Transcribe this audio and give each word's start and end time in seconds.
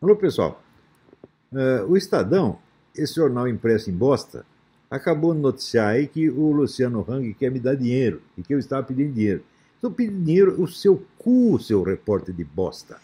Alô, 0.00 0.14
pessoal. 0.14 0.60
Uh, 1.50 1.90
o 1.90 1.96
Estadão, 1.96 2.58
esse 2.94 3.14
jornal 3.14 3.48
impresso 3.48 3.88
em 3.88 3.94
bosta, 3.94 4.44
acabou 4.90 5.32
de 5.32 5.40
noticiar 5.40 5.88
aí 5.88 6.06
que 6.06 6.28
o 6.28 6.52
Luciano 6.52 7.04
Hang 7.08 7.32
quer 7.32 7.50
me 7.50 7.58
dar 7.58 7.74
dinheiro 7.74 8.20
e 8.36 8.42
que 8.42 8.52
eu 8.52 8.58
estava 8.58 8.82
pedindo 8.82 9.14
dinheiro. 9.14 9.42
Estou 9.74 9.90
pedindo 9.90 10.22
dinheiro 10.22 10.60
o 10.60 10.68
seu 10.68 11.02
cu, 11.16 11.58
seu 11.58 11.82
repórter 11.82 12.34
de 12.34 12.44
bosta. 12.44 12.98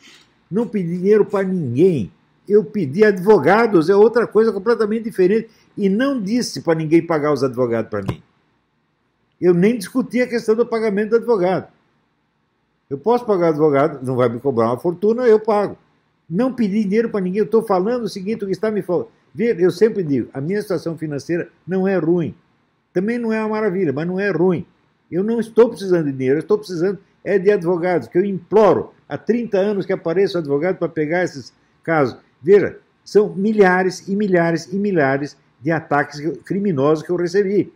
Não 0.51 0.69
pedi 0.69 0.99
dinheiro 0.99 1.25
para 1.25 1.49
ninguém. 1.49 2.13
Eu 2.47 2.63
pedi 2.63 3.03
advogados, 3.03 3.89
é 3.89 3.97
outra 3.97 4.27
coisa 4.27 4.53
completamente 4.53 5.05
diferente. 5.05 5.49
E 5.79 5.89
não 5.89 6.21
disse 6.21 6.61
para 6.61 6.75
ninguém 6.75 7.07
pagar 7.07 7.33
os 7.33 7.43
advogados 7.43 7.91
para 7.91 8.03
mim. 8.03 8.23
Eu 9.41 9.55
nem 9.55 9.79
discuti 9.79 10.21
a 10.21 10.29
questão 10.29 10.55
do 10.55 10.67
pagamento 10.67 11.11
do 11.11 11.17
advogado. 11.17 11.73
Eu 12.91 12.99
posso 12.99 13.25
pagar 13.25 13.49
advogado, 13.49 14.05
não 14.05 14.15
vai 14.15 14.29
me 14.29 14.39
cobrar 14.39 14.67
uma 14.67 14.79
fortuna, 14.79 15.23
eu 15.27 15.41
pago. 15.41 15.79
Não 16.33 16.51
pedi 16.51 16.83
dinheiro 16.85 17.11
para 17.11 17.21
ninguém, 17.21 17.41
eu 17.41 17.45
estou 17.45 17.63
falando 17.63 18.05
o 18.05 18.09
seguinte, 18.09 18.43
o 18.43 18.47
que 18.47 18.53
está 18.53 18.71
me 18.71 18.81
falando. 18.81 19.09
Eu 19.39 19.71
sempre 19.71 20.03
digo, 20.03 20.31
a 20.33 20.41
minha 20.41 20.63
situação 20.63 20.97
financeira 20.97 21.51
não 21.69 21.87
é 21.87 21.99
ruim. 21.99 22.35
Também 22.91 23.19
não 23.19 23.31
é 23.31 23.39
uma 23.41 23.51
maravilha, 23.51 23.93
mas 23.93 24.07
não 24.07 24.19
é 24.19 24.31
ruim. 24.31 24.67
Eu 25.11 25.23
não 25.23 25.39
estou 25.39 25.69
precisando 25.69 26.07
de 26.07 26.13
dinheiro, 26.13 26.39
eu 26.39 26.43
estou 26.43 26.57
precisando 26.57 26.99
é 27.23 27.39
de 27.39 27.51
advogados, 27.51 28.09
que 28.09 28.17
eu 28.17 28.25
imploro 28.25 28.95
há 29.07 29.19
30 29.19 29.59
anos 29.59 29.85
que 29.85 29.93
apareça 29.93 30.39
um 30.39 30.41
advogado 30.41 30.79
para 30.79 30.89
pegar 30.89 31.23
esses 31.23 31.53
casos. 31.83 32.17
Veja, 32.43 32.79
são 33.05 33.35
milhares 33.35 34.09
e 34.09 34.17
milhares 34.17 34.73
e 34.73 34.77
milhares 34.77 35.37
de 35.61 35.71
ataques 35.71 36.19
criminosos 36.47 37.05
que 37.05 37.11
eu 37.11 37.17
recebi. 37.17 37.71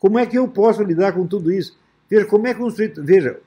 Como 0.00 0.18
é 0.18 0.26
que 0.26 0.36
eu 0.36 0.48
posso 0.48 0.82
lidar 0.82 1.12
com 1.12 1.28
tudo 1.28 1.52
isso? 1.52 1.78
Veja, 2.10 2.26
como 2.26 2.48
é 2.48 2.54
que 2.54 2.60
um 2.60 2.68
sujeito. 2.68 3.02
Veja, 3.04 3.38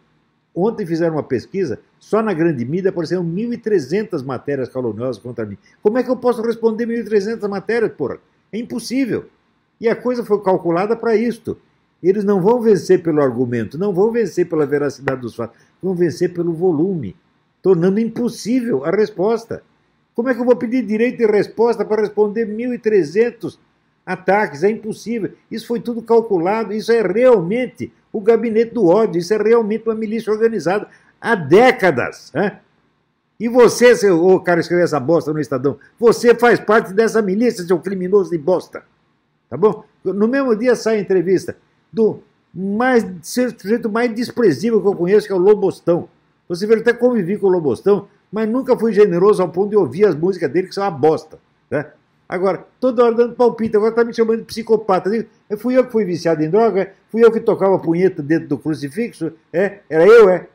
ontem 0.55 0.85
fizeram 0.85 1.15
uma 1.15 1.23
pesquisa, 1.23 1.79
só 1.99 2.21
na 2.21 2.33
grande 2.33 2.63
mídia 2.63 2.89
apareceram 2.89 3.25
1.300 3.25 4.23
matérias 4.23 4.69
caluniosas 4.69 5.21
contra 5.21 5.45
mim. 5.45 5.57
Como 5.83 5.97
é 5.97 6.03
que 6.03 6.09
eu 6.09 6.15
posso 6.15 6.41
responder 6.41 6.85
1.300 6.87 7.47
matérias, 7.49 7.91
porra? 7.91 8.17
É 8.51 8.57
impossível. 8.57 9.25
E 9.79 9.89
a 9.89 9.95
coisa 9.95 10.23
foi 10.23 10.41
calculada 10.41 10.95
para 10.95 11.15
isto. 11.15 11.57
Eles 12.01 12.23
não 12.23 12.41
vão 12.41 12.61
vencer 12.61 13.01
pelo 13.01 13.21
argumento, 13.21 13.77
não 13.77 13.93
vão 13.93 14.11
vencer 14.11 14.47
pela 14.47 14.65
veracidade 14.65 15.21
dos 15.21 15.35
fatos, 15.35 15.57
vão 15.81 15.95
vencer 15.95 16.33
pelo 16.33 16.53
volume, 16.53 17.15
tornando 17.61 17.99
impossível 17.99 18.85
a 18.85 18.91
resposta. 18.91 19.63
Como 20.13 20.29
é 20.29 20.33
que 20.33 20.39
eu 20.39 20.45
vou 20.45 20.55
pedir 20.55 20.85
direito 20.85 21.17
de 21.17 21.25
resposta 21.25 21.83
para 21.83 22.01
responder 22.01 22.47
1.300 22.47 23.57
ataques? 24.05 24.63
É 24.63 24.69
impossível. 24.69 25.31
Isso 25.49 25.67
foi 25.67 25.79
tudo 25.79 26.01
calculado, 26.01 26.73
isso 26.73 26.91
é 26.91 27.01
realmente 27.01 27.91
o 28.11 28.21
gabinete 28.21 28.73
do 28.73 28.85
ódio, 28.87 29.19
isso 29.19 29.33
é 29.33 29.37
realmente 29.37 29.83
uma 29.87 29.95
milícia 29.95 30.31
organizada 30.31 30.87
há 31.19 31.35
décadas. 31.35 32.31
Né? 32.33 32.59
E 33.39 33.49
você, 33.49 33.95
seu 33.95 34.23
oh, 34.23 34.39
cara, 34.39 34.61
escreveu 34.61 34.85
essa 34.85 34.99
bosta 34.99 35.33
no 35.33 35.39
Estadão, 35.39 35.77
você 35.99 36.33
faz 36.33 36.59
parte 36.59 36.93
dessa 36.93 37.21
milícia, 37.21 37.65
seu 37.65 37.79
criminoso 37.79 38.31
de 38.31 38.37
bosta. 38.37 38.83
Tá 39.49 39.57
bom? 39.57 39.83
No 40.03 40.27
mesmo 40.27 40.55
dia 40.55 40.75
sai 40.75 40.97
a 40.97 41.01
entrevista 41.01 41.57
do 41.91 42.19
mais 42.53 43.05
sujeito 43.21 43.89
mais 43.89 44.13
desprezível 44.13 44.81
que 44.81 44.87
eu 44.87 44.95
conheço, 44.95 45.27
que 45.27 45.33
é 45.33 45.35
o 45.35 45.39
Lobostão. 45.39 46.07
Você 46.47 46.65
vê, 46.65 46.75
eu 46.75 46.79
até 46.79 46.93
convivi 46.93 47.37
com 47.37 47.47
o 47.47 47.49
Lobostão, 47.49 48.07
mas 48.31 48.47
nunca 48.47 48.77
fui 48.77 48.93
generoso 48.93 49.41
ao 49.41 49.49
ponto 49.49 49.71
de 49.71 49.75
ouvir 49.75 50.05
as 50.05 50.15
músicas 50.15 50.49
dele, 50.51 50.67
que 50.67 50.75
são 50.75 50.83
uma 50.83 50.91
bosta. 50.91 51.37
Né? 51.69 51.85
Agora, 52.27 52.65
toda 52.79 53.03
hora 53.03 53.15
dando 53.15 53.35
palpite, 53.35 53.77
agora 53.77 53.91
está 53.91 54.03
me 54.03 54.13
chamando 54.13 54.39
de 54.39 54.45
psicopata. 54.45 55.09
Eu 55.49 55.57
fui 55.57 55.77
eu 55.77 55.85
que 55.85 55.91
fui 55.91 56.03
viciado 56.03 56.43
em 56.43 56.49
droga, 56.49 56.91
fui 57.11 57.23
eu 57.23 57.31
que 57.31 57.39
tocava 57.39 57.77
punheta 57.77 58.21
dentro 58.21 58.47
do 58.47 58.57
crucifixo, 58.57 59.31
é? 59.53 59.79
Era 59.89 60.05
eu, 60.07 60.29
é? 60.29 60.47